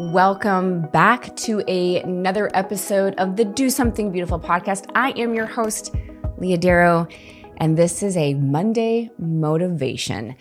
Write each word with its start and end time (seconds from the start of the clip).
Welcome 0.00 0.86
back 0.86 1.36
to 1.36 1.62
a, 1.68 2.00
another 2.00 2.50
episode 2.54 3.14
of 3.16 3.36
the 3.36 3.44
Do 3.44 3.68
Something 3.68 4.10
Beautiful 4.10 4.40
podcast. 4.40 4.90
I 4.94 5.10
am 5.10 5.34
your 5.34 5.44
host, 5.44 5.94
Leah 6.38 6.56
Darrow, 6.56 7.06
and 7.58 7.76
this 7.76 8.02
is 8.02 8.16
a 8.16 8.32
Monday 8.32 9.10
motivation. 9.18 10.36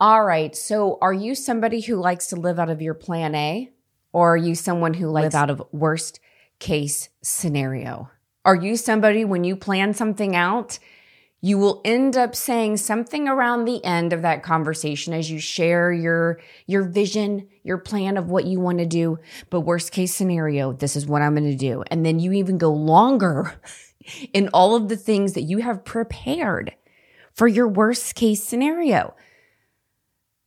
All 0.00 0.24
right, 0.24 0.56
so 0.56 0.96
are 1.02 1.12
you 1.12 1.34
somebody 1.34 1.82
who 1.82 1.96
likes 1.96 2.28
to 2.28 2.36
live 2.36 2.58
out 2.58 2.70
of 2.70 2.80
your 2.80 2.94
plan 2.94 3.34
A, 3.34 3.70
or 4.14 4.32
are 4.32 4.38
you 4.38 4.54
someone 4.54 4.94
who 4.94 5.10
lives 5.10 5.34
out 5.34 5.50
of 5.50 5.62
worst 5.72 6.18
case 6.58 7.10
scenario? 7.20 8.10
Are 8.46 8.56
you 8.56 8.78
somebody 8.78 9.26
when 9.26 9.44
you 9.44 9.56
plan 9.56 9.92
something 9.92 10.34
out? 10.34 10.78
You 11.44 11.58
will 11.58 11.80
end 11.84 12.16
up 12.16 12.36
saying 12.36 12.76
something 12.76 13.26
around 13.28 13.64
the 13.64 13.84
end 13.84 14.12
of 14.12 14.22
that 14.22 14.44
conversation 14.44 15.12
as 15.12 15.30
you 15.30 15.40
share 15.40 15.92
your 15.92 16.40
your 16.66 16.84
vision 16.84 17.48
your 17.64 17.78
plan 17.78 18.16
of 18.16 18.30
what 18.30 18.44
you 18.44 18.58
want 18.58 18.78
to 18.78 18.86
do. 18.86 19.18
But 19.50 19.60
worst 19.60 19.92
case 19.92 20.14
scenario 20.14 20.72
this 20.72 20.96
is 20.96 21.06
what 21.06 21.20
i'm 21.20 21.34
going 21.34 21.50
to 21.50 21.56
do. 21.56 21.82
And 21.88 22.06
then 22.06 22.20
you 22.20 22.32
even 22.32 22.56
go 22.56 22.72
longer 22.72 23.60
in 24.32 24.48
all 24.54 24.74
of 24.76 24.88
the 24.88 24.96
things 24.96 25.34
that 25.34 25.42
you 25.42 25.58
have 25.58 25.84
prepared 25.84 26.74
for 27.34 27.48
your 27.48 27.68
worst 27.68 28.14
case 28.14 28.42
scenario. 28.42 29.14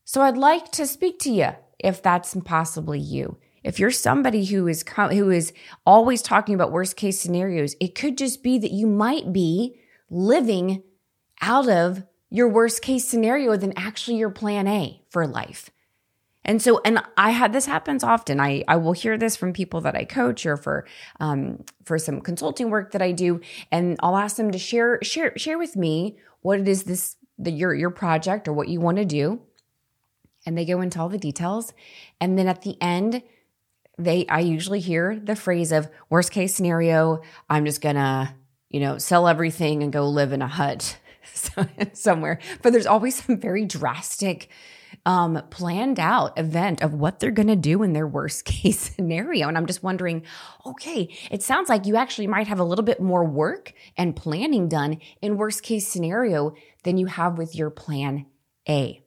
So 0.05 0.21
i'd 0.21 0.37
like 0.37 0.71
to 0.71 0.87
speak 0.87 1.19
to 1.19 1.31
you 1.31 1.49
if 1.77 2.01
that's 2.01 2.35
possibly 2.45 2.99
you. 2.99 3.37
If 3.65 3.79
you're 3.79 3.91
somebody 3.91 4.45
who 4.45 4.67
is 4.67 4.85
who 5.11 5.29
is 5.29 5.51
always 5.85 6.21
talking 6.21 6.55
about 6.55 6.71
worst 6.71 6.95
case 6.95 7.19
scenarios 7.19 7.75
it 7.81 7.95
could 7.95 8.17
just 8.17 8.43
be 8.43 8.57
that 8.59 8.71
you 8.71 8.87
might 8.87 9.33
be 9.33 9.77
living 10.09 10.83
out 11.41 11.69
of 11.69 12.03
your 12.29 12.49
worst 12.49 12.81
case 12.81 13.07
scenario 13.07 13.55
than 13.55 13.73
actually 13.77 14.17
your 14.17 14.29
plan 14.29 14.67
A 14.67 15.01
for 15.09 15.27
life. 15.27 15.69
And 16.43 16.61
so, 16.61 16.79
and 16.85 17.03
I 17.17 17.31
had 17.31 17.53
this 17.53 17.65
happens 17.65 18.03
often. 18.03 18.39
I, 18.39 18.63
I 18.67 18.75
will 18.75 18.93
hear 18.93 19.17
this 19.17 19.35
from 19.35 19.51
people 19.51 19.81
that 19.81 19.95
I 19.95 20.05
coach 20.05 20.45
or 20.45 20.57
for, 20.57 20.85
um, 21.19 21.63
for 21.85 21.97
some 21.97 22.21
consulting 22.21 22.69
work 22.69 22.91
that 22.91 23.01
I 23.01 23.11
do. 23.11 23.41
And 23.71 23.97
I'll 24.01 24.15
ask 24.15 24.37
them 24.37 24.51
to 24.51 24.59
share, 24.59 24.99
share, 25.01 25.35
share 25.37 25.57
with 25.57 25.75
me 25.75 26.17
what 26.41 26.59
it 26.59 26.67
is 26.67 26.83
this, 26.83 27.17
the, 27.39 27.51
your, 27.51 27.73
your 27.73 27.89
project 27.89 28.47
or 28.47 28.53
what 28.53 28.67
you 28.67 28.79
want 28.79 28.97
to 28.97 29.05
do. 29.05 29.41
And 30.45 30.55
they 30.55 30.65
go 30.65 30.81
into 30.81 30.99
all 30.99 31.09
the 31.09 31.17
details. 31.17 31.73
And 32.21 32.37
then 32.37 32.47
at 32.47 32.61
the 32.61 32.79
end, 32.79 33.23
they, 33.97 34.27
I 34.27 34.41
usually 34.41 34.81
hear 34.81 35.19
the 35.19 35.35
phrase 35.35 35.71
of 35.71 35.89
worst 36.11 36.31
case 36.31 36.53
scenario. 36.53 37.21
I'm 37.49 37.65
just 37.65 37.81
gonna, 37.81 38.35
you 38.75 38.81
know, 38.81 38.97
sell 38.97 39.25
everything 39.25 39.83
and 39.83 39.93
go 39.93 40.05
live 40.09 40.33
in 40.33 40.41
a 40.41 40.49
hut 40.49 40.97
somewhere. 41.93 42.39
But 42.61 42.73
there's 42.73 42.85
always 42.85 43.23
some 43.23 43.39
very 43.39 43.63
drastic, 43.63 44.49
um, 45.05 45.41
planned 45.49 45.97
out 45.97 46.37
event 46.37 46.81
of 46.81 46.93
what 46.93 47.21
they're 47.21 47.31
going 47.31 47.47
to 47.47 47.55
do 47.55 47.83
in 47.83 47.93
their 47.93 48.05
worst 48.05 48.43
case 48.45 48.93
scenario. 48.93 49.47
And 49.47 49.57
I'm 49.57 49.65
just 49.65 49.81
wondering, 49.81 50.23
okay, 50.65 51.07
it 51.31 51.41
sounds 51.41 51.69
like 51.69 51.85
you 51.85 51.95
actually 51.95 52.27
might 52.27 52.47
have 52.47 52.59
a 52.59 52.65
little 52.65 52.83
bit 52.83 52.99
more 52.99 53.23
work 53.23 53.71
and 53.95 54.13
planning 54.13 54.67
done 54.67 54.97
in 55.21 55.37
worst 55.37 55.63
case 55.63 55.87
scenario 55.87 56.53
than 56.83 56.97
you 56.97 57.05
have 57.05 57.37
with 57.37 57.55
your 57.55 57.69
plan 57.69 58.25
A. 58.67 59.01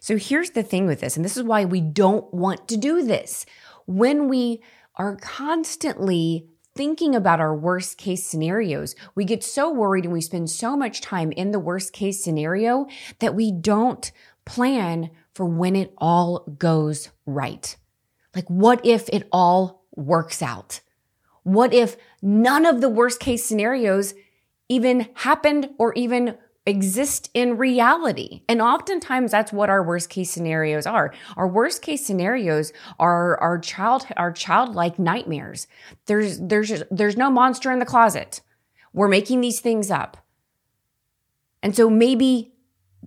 So 0.00 0.16
here's 0.16 0.50
the 0.50 0.64
thing 0.64 0.88
with 0.88 0.98
this, 0.98 1.14
and 1.14 1.24
this 1.24 1.36
is 1.36 1.44
why 1.44 1.64
we 1.64 1.80
don't 1.80 2.34
want 2.34 2.66
to 2.66 2.76
do 2.76 3.04
this. 3.04 3.46
When 3.86 4.28
we 4.28 4.64
are 4.96 5.14
constantly 5.14 6.48
thinking 6.80 7.14
about 7.14 7.40
our 7.40 7.54
worst 7.54 7.98
case 7.98 8.24
scenarios, 8.24 8.94
we 9.14 9.22
get 9.22 9.44
so 9.44 9.70
worried 9.70 10.04
and 10.04 10.14
we 10.14 10.20
spend 10.22 10.48
so 10.48 10.74
much 10.74 11.02
time 11.02 11.30
in 11.32 11.50
the 11.50 11.58
worst 11.58 11.92
case 11.92 12.24
scenario 12.24 12.86
that 13.18 13.34
we 13.34 13.52
don't 13.52 14.10
plan 14.46 15.10
for 15.34 15.44
when 15.44 15.76
it 15.76 15.92
all 15.98 16.38
goes 16.56 17.10
right. 17.26 17.76
Like, 18.34 18.48
what 18.48 18.80
if 18.86 19.10
it 19.10 19.28
all 19.30 19.84
works 19.94 20.40
out? 20.40 20.80
What 21.42 21.74
if 21.74 21.98
none 22.22 22.64
of 22.64 22.80
the 22.80 22.88
worst 22.88 23.20
case 23.20 23.44
scenarios 23.44 24.14
even 24.70 25.06
happened 25.16 25.68
or 25.76 25.92
even 25.92 26.38
exist 26.66 27.30
in 27.34 27.56
reality. 27.56 28.42
And 28.48 28.60
oftentimes 28.60 29.30
that's 29.30 29.52
what 29.52 29.70
our 29.70 29.82
worst 29.82 30.10
case 30.10 30.30
scenarios 30.30 30.86
are. 30.86 31.12
Our 31.36 31.48
worst 31.48 31.82
case 31.82 32.04
scenarios 32.04 32.72
are 32.98 33.38
our 33.38 33.58
child 33.58 34.06
our 34.16 34.32
childlike 34.32 34.98
nightmares. 34.98 35.66
There's 36.06 36.38
there's 36.38 36.68
just, 36.68 36.84
there's 36.90 37.16
no 37.16 37.30
monster 37.30 37.72
in 37.72 37.78
the 37.78 37.86
closet. 37.86 38.40
We're 38.92 39.08
making 39.08 39.40
these 39.40 39.60
things 39.60 39.90
up. 39.90 40.16
And 41.62 41.74
so 41.74 41.88
maybe 41.88 42.52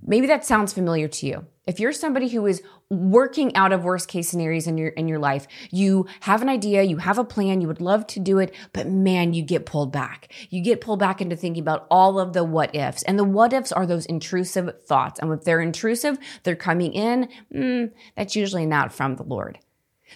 maybe 0.05 0.27
that 0.27 0.45
sounds 0.45 0.73
familiar 0.73 1.07
to 1.07 1.27
you. 1.27 1.45
If 1.65 1.79
you're 1.79 1.93
somebody 1.93 2.27
who 2.27 2.45
is 2.45 2.61
working 2.89 3.55
out 3.55 3.71
of 3.71 3.85
worst 3.85 4.09
case 4.09 4.29
scenarios 4.29 4.67
in 4.67 4.77
your 4.77 4.89
in 4.89 5.07
your 5.07 5.19
life, 5.19 5.47
you 5.71 6.07
have 6.21 6.41
an 6.41 6.49
idea, 6.49 6.83
you 6.83 6.97
have 6.97 7.17
a 7.17 7.23
plan, 7.23 7.61
you 7.61 7.67
would 7.67 7.79
love 7.79 8.05
to 8.07 8.19
do 8.19 8.39
it, 8.39 8.53
but 8.73 8.87
man, 8.87 9.33
you 9.33 9.43
get 9.43 9.65
pulled 9.65 9.91
back. 9.91 10.33
You 10.49 10.61
get 10.61 10.81
pulled 10.81 10.99
back 10.99 11.21
into 11.21 11.35
thinking 11.35 11.61
about 11.61 11.87
all 11.89 12.19
of 12.19 12.33
the 12.33 12.43
what 12.43 12.75
ifs. 12.75 13.03
And 13.03 13.17
the 13.17 13.23
what 13.23 13.53
ifs 13.53 13.71
are 13.71 13.85
those 13.85 14.05
intrusive 14.05 14.83
thoughts. 14.83 15.19
And 15.19 15.31
if 15.31 15.45
they're 15.45 15.61
intrusive, 15.61 16.17
they're 16.43 16.55
coming 16.55 16.93
in, 16.93 17.29
mm, 17.53 17.91
that's 18.17 18.35
usually 18.35 18.65
not 18.65 18.93
from 18.93 19.15
the 19.15 19.23
Lord. 19.23 19.59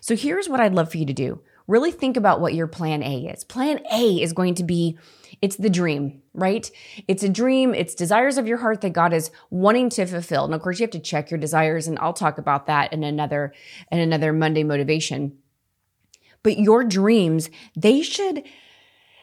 So 0.01 0.15
here's 0.15 0.49
what 0.49 0.59
I'd 0.59 0.75
love 0.75 0.91
for 0.91 0.97
you 0.97 1.05
to 1.05 1.13
do. 1.13 1.41
Really 1.67 1.91
think 1.91 2.15
about 2.15 2.39
what 2.39 2.53
your 2.53 2.67
plan 2.67 3.03
A 3.03 3.25
is. 3.25 3.43
Plan 3.43 3.81
A 3.91 4.21
is 4.21 4.33
going 4.33 4.55
to 4.55 4.63
be 4.63 4.97
it's 5.41 5.57
the 5.57 5.69
dream, 5.69 6.21
right? 6.33 6.69
It's 7.07 7.23
a 7.23 7.29
dream. 7.29 7.75
It's 7.75 7.93
desires 7.93 8.37
of 8.37 8.47
your 8.47 8.57
heart 8.57 8.81
that 8.81 8.93
God 8.93 9.13
is 9.13 9.29
wanting 9.51 9.89
to 9.91 10.05
fulfill. 10.05 10.45
And 10.45 10.53
of 10.53 10.61
course, 10.61 10.79
you 10.79 10.83
have 10.83 10.91
to 10.91 10.99
check 10.99 11.29
your 11.29 11.39
desires, 11.39 11.87
and 11.87 11.99
I'll 11.99 12.13
talk 12.13 12.37
about 12.37 12.65
that 12.67 12.91
in 12.91 13.03
another 13.03 13.53
in 13.91 13.99
another 13.99 14.33
Monday 14.33 14.63
motivation. 14.63 15.37
But 16.41 16.57
your 16.57 16.83
dreams, 16.83 17.49
they 17.75 18.01
should 18.01 18.43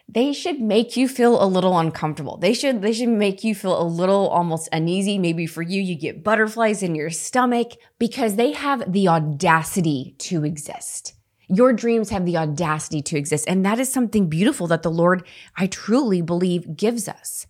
they 0.08 0.32
should 0.32 0.60
make 0.60 0.96
you 0.96 1.08
feel 1.08 1.42
a 1.42 1.46
little 1.46 1.78
uncomfortable. 1.78 2.36
They 2.36 2.54
should 2.54 2.82
they 2.82 2.92
should 2.92 3.08
make 3.08 3.42
you 3.42 3.54
feel 3.54 3.80
a 3.80 3.82
little 3.82 4.28
almost 4.28 4.68
uneasy. 4.70 5.18
Maybe 5.18 5.46
for 5.46 5.62
you 5.62 5.80
you 5.80 5.96
get 5.96 6.22
butterflies 6.22 6.82
in 6.82 6.94
your 6.94 7.10
stomach 7.10 7.72
because 7.98 8.36
they 8.36 8.52
have 8.52 8.92
the 8.92 9.08
audacity 9.08 10.14
to 10.18 10.44
exist. 10.44 11.14
Your 11.48 11.72
dreams 11.72 12.10
have 12.10 12.24
the 12.24 12.36
audacity 12.36 13.02
to 13.02 13.16
exist. 13.16 13.44
And 13.48 13.64
that 13.64 13.78
is 13.78 13.92
something 13.92 14.28
beautiful 14.28 14.66
that 14.68 14.82
the 14.82 14.90
Lord, 14.90 15.26
I 15.56 15.66
truly 15.66 16.22
believe, 16.22 16.76
gives 16.76 17.08
us. 17.08 17.46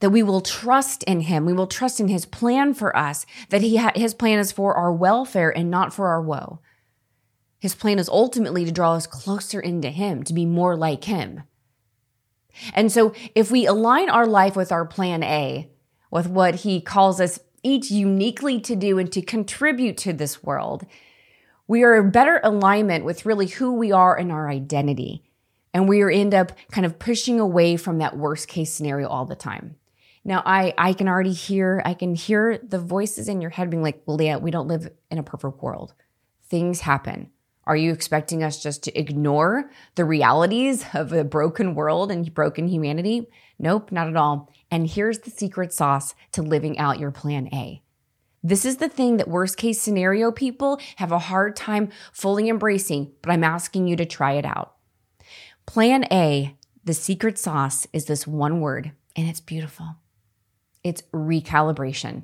That 0.00 0.10
we 0.10 0.22
will 0.22 0.40
trust 0.40 1.02
in 1.04 1.20
Him. 1.20 1.46
We 1.46 1.52
will 1.52 1.66
trust 1.66 2.00
in 2.00 2.08
His 2.08 2.26
plan 2.26 2.74
for 2.74 2.96
us, 2.96 3.26
that 3.48 3.62
he 3.62 3.76
ha- 3.76 3.92
His 3.94 4.14
plan 4.14 4.38
is 4.38 4.52
for 4.52 4.74
our 4.74 4.92
welfare 4.92 5.56
and 5.56 5.70
not 5.70 5.92
for 5.92 6.08
our 6.08 6.22
woe. 6.22 6.60
His 7.58 7.74
plan 7.74 7.98
is 7.98 8.08
ultimately 8.08 8.64
to 8.64 8.72
draw 8.72 8.94
us 8.94 9.06
closer 9.06 9.58
into 9.58 9.88
Him, 9.88 10.22
to 10.24 10.34
be 10.34 10.44
more 10.44 10.76
like 10.76 11.04
Him. 11.04 11.42
And 12.74 12.92
so 12.92 13.14
if 13.34 13.50
we 13.50 13.66
align 13.66 14.08
our 14.10 14.26
life 14.26 14.54
with 14.56 14.70
our 14.70 14.84
plan 14.84 15.22
A, 15.22 15.70
with 16.10 16.28
what 16.28 16.56
He 16.56 16.80
calls 16.80 17.20
us 17.20 17.40
each 17.62 17.90
uniquely 17.90 18.60
to 18.60 18.76
do 18.76 18.98
and 18.98 19.10
to 19.12 19.22
contribute 19.22 19.96
to 19.98 20.12
this 20.12 20.42
world, 20.42 20.86
we 21.68 21.82
are 21.82 21.96
in 21.96 22.10
better 22.10 22.40
alignment 22.42 23.04
with 23.04 23.26
really 23.26 23.46
who 23.46 23.72
we 23.72 23.92
are 23.92 24.16
and 24.16 24.30
our 24.30 24.48
identity. 24.48 25.22
And 25.74 25.88
we 25.88 26.02
end 26.14 26.32
up 26.32 26.52
kind 26.70 26.86
of 26.86 26.98
pushing 26.98 27.38
away 27.38 27.76
from 27.76 27.98
that 27.98 28.16
worst 28.16 28.48
case 28.48 28.72
scenario 28.72 29.08
all 29.08 29.26
the 29.26 29.34
time. 29.34 29.76
Now, 30.24 30.42
I, 30.44 30.74
I 30.78 30.92
can 30.92 31.06
already 31.06 31.32
hear, 31.32 31.82
I 31.84 31.94
can 31.94 32.14
hear 32.14 32.58
the 32.58 32.78
voices 32.78 33.28
in 33.28 33.40
your 33.40 33.50
head 33.50 33.70
being 33.70 33.82
like, 33.82 34.02
well, 34.06 34.16
Leah, 34.16 34.38
we 34.38 34.50
don't 34.50 34.68
live 34.68 34.88
in 35.10 35.18
a 35.18 35.22
perfect 35.22 35.62
world. 35.62 35.94
Things 36.48 36.80
happen. 36.80 37.30
Are 37.64 37.76
you 37.76 37.92
expecting 37.92 38.42
us 38.42 38.62
just 38.62 38.84
to 38.84 38.98
ignore 38.98 39.70
the 39.96 40.04
realities 40.04 40.84
of 40.94 41.12
a 41.12 41.24
broken 41.24 41.74
world 41.74 42.10
and 42.10 42.32
broken 42.32 42.68
humanity? 42.68 43.28
Nope, 43.58 43.92
not 43.92 44.08
at 44.08 44.16
all. 44.16 44.52
And 44.70 44.88
here's 44.88 45.20
the 45.20 45.30
secret 45.30 45.72
sauce 45.72 46.14
to 46.32 46.42
living 46.42 46.78
out 46.78 47.00
your 47.00 47.10
plan 47.10 47.48
A. 47.52 47.82
This 48.42 48.64
is 48.64 48.76
the 48.76 48.88
thing 48.88 49.16
that 49.16 49.28
worst 49.28 49.56
case 49.56 49.80
scenario 49.80 50.30
people 50.30 50.80
have 50.96 51.12
a 51.12 51.18
hard 51.18 51.56
time 51.56 51.90
fully 52.12 52.48
embracing, 52.48 53.12
but 53.22 53.32
I'm 53.32 53.44
asking 53.44 53.88
you 53.88 53.96
to 53.96 54.04
try 54.04 54.32
it 54.32 54.44
out. 54.44 54.74
Plan 55.66 56.04
A, 56.12 56.56
the 56.84 56.94
secret 56.94 57.38
sauce 57.38 57.86
is 57.92 58.04
this 58.04 58.26
one 58.26 58.60
word, 58.60 58.92
and 59.16 59.28
it's 59.28 59.40
beautiful. 59.40 59.96
It's 60.84 61.02
recalibration 61.12 62.22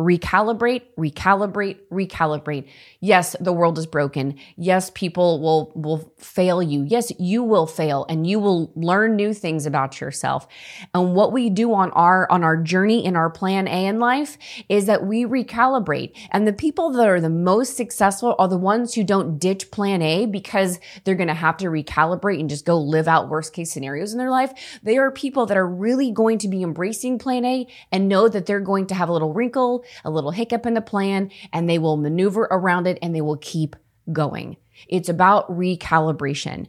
recalibrate, 0.00 0.82
recalibrate, 0.98 1.78
recalibrate. 1.90 2.68
Yes, 3.00 3.36
the 3.40 3.52
world 3.52 3.78
is 3.78 3.86
broken. 3.86 4.36
Yes, 4.56 4.90
people 4.94 5.40
will 5.40 5.72
will 5.74 6.12
fail 6.18 6.62
you. 6.62 6.84
Yes, 6.84 7.12
you 7.18 7.42
will 7.42 7.66
fail 7.66 8.06
and 8.08 8.26
you 8.26 8.38
will 8.38 8.72
learn 8.74 9.16
new 9.16 9.32
things 9.32 9.66
about 9.66 10.00
yourself. 10.00 10.46
And 10.94 11.14
what 11.14 11.32
we 11.32 11.50
do 11.50 11.74
on 11.74 11.90
our 11.92 12.30
on 12.30 12.44
our 12.44 12.56
journey 12.56 13.04
in 13.04 13.16
our 13.16 13.30
plan 13.30 13.68
A 13.68 13.86
in 13.86 13.98
life 13.98 14.38
is 14.68 14.86
that 14.86 15.06
we 15.06 15.24
recalibrate. 15.24 16.16
And 16.30 16.46
the 16.46 16.52
people 16.52 16.90
that 16.92 17.08
are 17.08 17.20
the 17.20 17.30
most 17.30 17.76
successful 17.76 18.34
are 18.38 18.48
the 18.48 18.58
ones 18.58 18.94
who 18.94 19.04
don't 19.04 19.38
ditch 19.38 19.70
plan 19.70 20.02
A 20.02 20.26
because 20.26 20.78
they're 21.04 21.14
going 21.14 21.28
to 21.28 21.34
have 21.34 21.56
to 21.58 21.66
recalibrate 21.66 22.40
and 22.40 22.48
just 22.48 22.64
go 22.64 22.78
live 22.78 23.08
out 23.08 23.28
worst 23.28 23.52
case 23.52 23.72
scenarios 23.72 24.12
in 24.12 24.18
their 24.18 24.30
life. 24.30 24.52
They 24.82 24.98
are 24.98 25.10
people 25.10 25.46
that 25.46 25.56
are 25.56 25.66
really 25.66 26.10
going 26.10 26.38
to 26.38 26.48
be 26.48 26.62
embracing 26.62 27.18
plan 27.18 27.44
A 27.44 27.66
and 27.92 28.08
know 28.08 28.28
that 28.28 28.46
they're 28.46 28.60
going 28.60 28.86
to 28.88 28.94
have 28.94 29.08
a 29.08 29.12
little 29.12 29.32
wrinkle 29.32 29.84
a 30.04 30.10
little 30.10 30.30
hiccup 30.30 30.66
in 30.66 30.74
the 30.74 30.80
plan, 30.80 31.30
and 31.52 31.68
they 31.68 31.78
will 31.78 31.96
maneuver 31.96 32.42
around 32.50 32.86
it 32.86 32.98
and 33.02 33.14
they 33.14 33.20
will 33.20 33.36
keep 33.36 33.76
going. 34.12 34.56
It's 34.88 35.08
about 35.08 35.50
recalibration. 35.50 36.68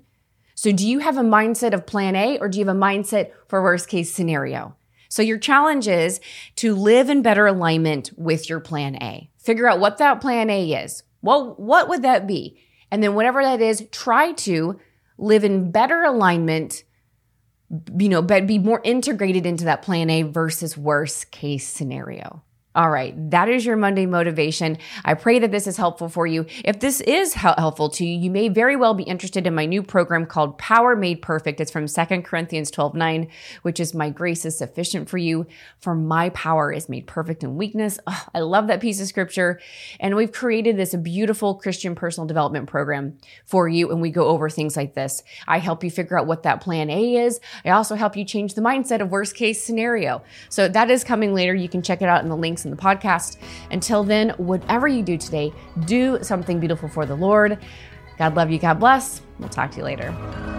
So, 0.55 0.71
do 0.71 0.87
you 0.87 0.99
have 0.99 1.17
a 1.17 1.21
mindset 1.21 1.73
of 1.73 1.87
plan 1.87 2.15
A 2.15 2.37
or 2.37 2.47
do 2.47 2.59
you 2.59 2.65
have 2.65 2.75
a 2.75 2.79
mindset 2.79 3.31
for 3.47 3.63
worst 3.63 3.87
case 3.87 4.11
scenario? 4.11 4.75
So, 5.09 5.21
your 5.21 5.39
challenge 5.39 5.87
is 5.87 6.19
to 6.57 6.75
live 6.75 7.09
in 7.09 7.21
better 7.21 7.47
alignment 7.47 8.11
with 8.15 8.49
your 8.49 8.59
plan 8.59 9.01
A. 9.01 9.29
Figure 9.37 9.67
out 9.67 9.79
what 9.79 9.97
that 9.97 10.21
plan 10.21 10.49
A 10.49 10.73
is. 10.73 11.03
Well, 11.21 11.55
what 11.57 11.89
would 11.89 12.03
that 12.03 12.27
be? 12.27 12.61
And 12.91 13.01
then, 13.01 13.15
whatever 13.15 13.41
that 13.41 13.61
is, 13.61 13.87
try 13.91 14.33
to 14.33 14.79
live 15.17 15.43
in 15.43 15.71
better 15.71 16.03
alignment 16.03 16.83
you 17.97 18.09
know, 18.09 18.21
but 18.21 18.47
be 18.47 18.59
more 18.59 18.81
integrated 18.83 19.45
into 19.45 19.65
that 19.65 19.81
plan 19.81 20.09
A 20.09 20.23
versus 20.23 20.77
worst 20.77 21.31
case 21.31 21.67
scenario. 21.67 22.43
All 22.73 22.89
right, 22.89 23.13
that 23.31 23.49
is 23.49 23.65
your 23.65 23.75
Monday 23.75 24.05
motivation. 24.05 24.77
I 25.03 25.13
pray 25.15 25.39
that 25.39 25.51
this 25.51 25.67
is 25.67 25.75
helpful 25.75 26.07
for 26.07 26.25
you. 26.25 26.45
If 26.63 26.79
this 26.79 27.01
is 27.01 27.33
helpful 27.33 27.89
to 27.89 28.05
you, 28.05 28.17
you 28.17 28.31
may 28.31 28.47
very 28.47 28.77
well 28.77 28.93
be 28.93 29.03
interested 29.03 29.45
in 29.45 29.53
my 29.53 29.65
new 29.65 29.83
program 29.83 30.25
called 30.25 30.57
Power 30.57 30.95
Made 30.95 31.21
Perfect. 31.21 31.59
It's 31.59 31.69
from 31.69 31.87
2 31.87 32.21
Corinthians 32.21 32.71
12 32.71 32.95
9, 32.95 33.27
which 33.63 33.81
is 33.81 33.93
my 33.93 34.09
grace 34.09 34.45
is 34.45 34.57
sufficient 34.57 35.09
for 35.09 35.17
you, 35.17 35.47
for 35.79 35.93
my 35.93 36.29
power 36.29 36.71
is 36.71 36.87
made 36.87 37.07
perfect 37.07 37.43
in 37.43 37.57
weakness. 37.57 37.99
Oh, 38.07 38.25
I 38.33 38.39
love 38.39 38.67
that 38.67 38.79
piece 38.79 39.01
of 39.01 39.07
scripture. 39.07 39.59
And 39.99 40.15
we've 40.15 40.31
created 40.31 40.77
this 40.77 40.95
beautiful 40.95 41.55
Christian 41.55 41.93
personal 41.93 42.25
development 42.25 42.69
program 42.69 43.17
for 43.43 43.67
you. 43.67 43.91
And 43.91 44.01
we 44.01 44.11
go 44.11 44.27
over 44.27 44.49
things 44.49 44.77
like 44.77 44.93
this. 44.93 45.23
I 45.45 45.57
help 45.57 45.83
you 45.83 45.91
figure 45.91 46.17
out 46.17 46.25
what 46.25 46.43
that 46.43 46.61
plan 46.61 46.89
A 46.89 47.17
is. 47.17 47.41
I 47.65 47.71
also 47.71 47.95
help 47.95 48.15
you 48.15 48.23
change 48.23 48.53
the 48.53 48.61
mindset 48.61 49.01
of 49.01 49.11
worst 49.11 49.35
case 49.35 49.61
scenario. 49.61 50.23
So 50.47 50.69
that 50.69 50.89
is 50.89 51.03
coming 51.03 51.33
later. 51.33 51.53
You 51.53 51.67
can 51.67 51.81
check 51.81 52.01
it 52.01 52.07
out 52.07 52.23
in 52.23 52.29
the 52.29 52.37
links 52.37 52.60
in 52.65 52.71
the 52.71 52.77
podcast. 52.77 53.37
Until 53.71 54.03
then, 54.03 54.29
whatever 54.37 54.87
you 54.87 55.03
do 55.03 55.17
today, 55.17 55.53
do 55.85 56.19
something 56.21 56.59
beautiful 56.59 56.89
for 56.89 57.05
the 57.05 57.15
Lord. 57.15 57.57
God 58.17 58.35
love 58.35 58.51
you. 58.51 58.59
God 58.59 58.79
bless. 58.79 59.21
We'll 59.39 59.49
talk 59.49 59.71
to 59.71 59.77
you 59.77 59.83
later. 59.83 60.50